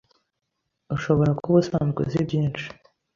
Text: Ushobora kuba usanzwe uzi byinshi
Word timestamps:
Ushobora 0.95 1.31
kuba 1.41 1.55
usanzwe 1.63 1.97
uzi 2.03 2.17
byinshi 2.27 2.65